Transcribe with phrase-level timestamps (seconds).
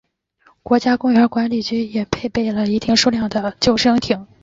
[0.63, 4.25] 国家公园管理局也配备了一定数量的救生艇。